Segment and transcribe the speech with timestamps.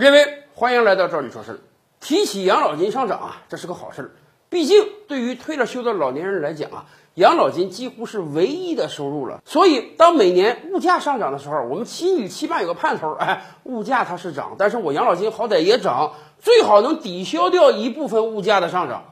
[0.00, 1.58] 各位，欢迎来到这里说事儿。
[1.98, 4.10] 提起养老金上涨啊，这是个好事儿。
[4.48, 9.42] 毕竟对于退了休的老年人来讲啊，养老金几乎是唯一的收入了。
[9.44, 19.02] 所以，当每年物价上涨的时候，我们心里起码有个盼头，哎，物价它是涨，但是我养老金好歹也涨，最好能抵消掉一部分物价的上涨。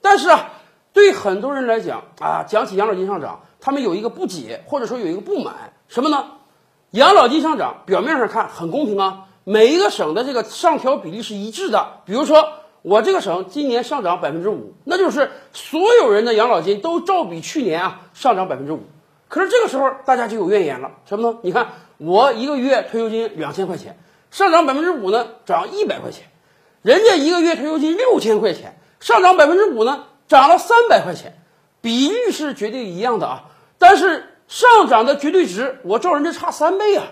[0.00, 0.50] 但是啊，
[0.92, 5.54] 对很多人来讲啊，讲起养老金上涨，他们有一个不解，或者说有一个不满，
[5.86, 6.24] 什么呢？
[6.90, 9.23] 养老金上涨，表面上看很公平啊。
[9.44, 12.48] 每一个省的这个上调比例是一致的，比如说
[12.82, 18.80] 我这个省今年上涨百分之五，那就是所有人的养老金都照比去年啊上涨百分之五。
[19.28, 21.38] 可是这个时候大家就有怨言了，什么呢？
[21.42, 21.68] 你看
[21.98, 23.98] 我一个月退休金两千块钱，
[24.30, 26.24] 上涨百分之五呢，涨一百块钱；
[26.82, 31.36] 人家一个月退休金六千块钱，上涨百分之五呢，涨了三百块钱，
[31.80, 33.44] 比率是绝对一样的啊，
[33.78, 37.04] 但是上涨的绝对值我照人家差三倍啊。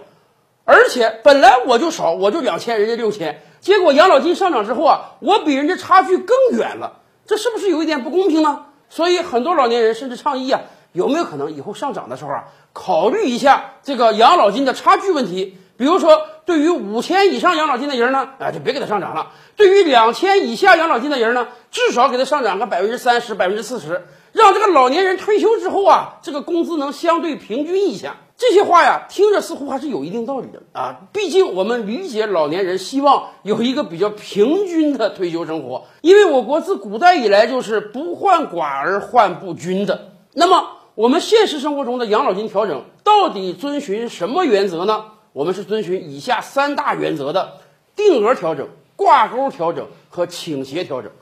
[0.65, 8.67] 而且本来我就少，我就两千，人家六千，结果养老金上涨之后啊，我比人家差距更远了，这是不是有一点不公平呢？
[8.89, 15.57] 所以很多老年人甚至倡议啊，有没有可能以后上涨的时候啊，考虑一下这个养老金的差距问题？
[15.79, 28.17] 比如说，对于五千以上养老金的人呢，啊，就别给他上涨了；对于两千以下养老金的人呢，至少给他上涨个百分之三十、百分之四十，让这个老年人退休之后啊，这个工资能相对平均一下。
[28.37, 31.03] 这些话呀，听着似乎还是有一定道理的啊。
[31.13, 40.13] 毕竟我们理解老年人希望有一个比较平均的退休生活，因为我国自古代以来就是不患寡而患不均的。
[40.33, 45.05] 那么，我们现实生活中的养老金调整到底遵循什么原则呢？
[45.33, 47.59] 我们是遵循以下三大原则的：
[47.95, 51.13] 定额调整、挂钩调整和倾斜调整。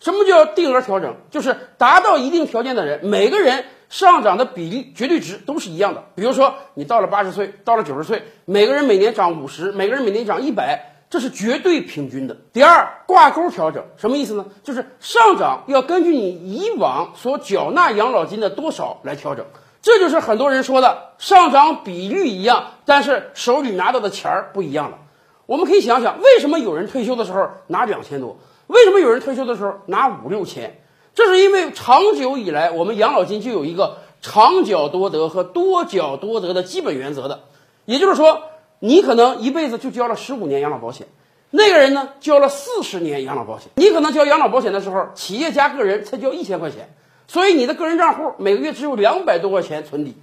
[0.00, 1.14] 什么叫定额调整？
[1.30, 3.64] 就是达到一定条件的人，每个人。
[3.90, 6.04] 上涨的比例绝对值都是一样的。
[6.14, 12.36] 比如说，你到了八十岁，到了九十岁，每个人每年涨五十，每个人每年涨一百，这是绝对平均的。
[12.52, 14.46] 第二，挂钩调整什么意思呢？
[14.62, 19.44] 就是上涨要根据你以往所缴纳养老金的多少来调整。
[19.82, 24.98] 这就是很多人说的上涨比率一样，但是手里拿到的钱儿不一样了。
[25.46, 28.38] 我们可以想想，为什么有人退休的时候拿两千多？
[28.70, 30.80] 为什么有人退休的时候拿五六千？
[31.12, 37.40] 这是因为长久以来，我们养老金就有一个长缴多得和多缴多得的基本原则的，
[37.84, 38.42] 也就是说，
[38.78, 41.08] 你可能一辈子就交了十五年养老保险，
[41.50, 43.72] 那个人呢交了四十年养老保险。
[43.74, 46.94] 你可能交养老保险的时候，企业加个人才交一千块钱，
[47.26, 50.14] 所以你的个人账户每个月只有两百多块钱存底，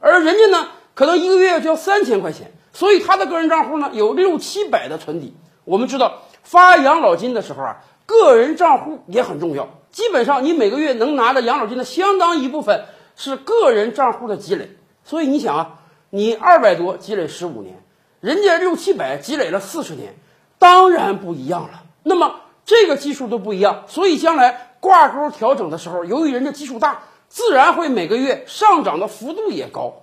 [0.00, 5.34] 而人家呢可能一个月要交三千块钱，所以他的个人账户呢有六七百的存底。
[5.64, 7.78] 我们知道发养老金的时候啊。
[8.06, 12.84] 个人账户也很重要，基本上你每个月能拿的养老金的相当一部分
[13.16, 14.76] 是个人账户的积累。
[15.04, 17.82] 所以你想啊，你二百多积累十五年，
[18.20, 20.14] 人家六七百积累了四十年，
[20.58, 21.82] 当然不一样了。
[22.02, 30.02] 那么这个基数都不一样，所以将来挂钩调整的时候，由于人家基数大，自然会每个月上涨的幅度也高。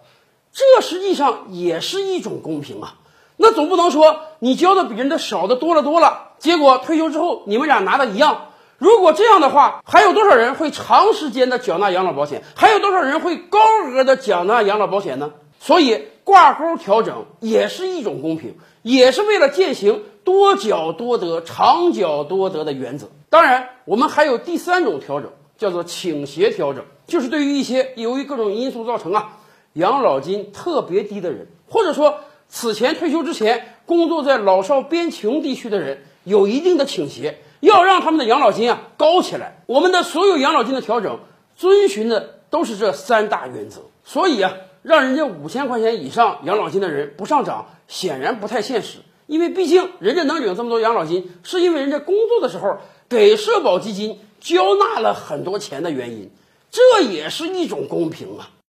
[0.51, 2.95] 这实际上也是一种公平啊。
[3.41, 6.29] 那总不能说你交的比人家少的多了多了。
[6.37, 8.49] 结果退休之后，你们俩拿的一样。
[8.77, 12.43] 如果这样的话，还有多少人会长时间的缴纳养老保险？
[12.55, 15.31] 还有多少人会高额的缴纳养老保险呢？
[15.59, 23.09] 所以挂钩调整也是一种公平，也是为了践行多缴多得、长缴多得的原则。
[23.31, 29.37] 当然，我们还有第三种调整，叫做倾斜调整，就是对于一些由于各种因素造成啊
[29.73, 32.19] 养老金特别低的人，或者说
[32.51, 36.03] 此前退休之前工作在老少边穷地区的人。
[36.23, 39.63] 有一定的倾斜，要让他们的养老金啊高起来。
[39.65, 41.19] 我们的所有养老金的调整，
[41.57, 43.81] 遵循的都是这三大原则。
[44.05, 44.53] 所以啊，
[44.83, 48.99] 让人家五千块钱以上养老金的人不上涨，显然不太现实。
[49.25, 52.77] 因为毕竟人家能领这么多养老金，是因为人家工作的时候
[53.09, 56.29] 给社保基金交纳了很多钱的原因，
[56.69, 58.51] 这也是一种公平啊。